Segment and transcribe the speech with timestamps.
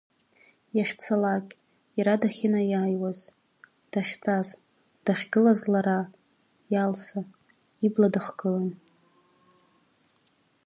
[0.77, 1.47] Иахьцалак,
[1.97, 3.19] иара дахьынаиааиуаз,
[3.91, 4.49] дахьтәаз,
[5.05, 5.99] дахьгылаз лара,
[6.73, 7.19] Иалса,
[7.85, 8.69] ибла дыхгылан.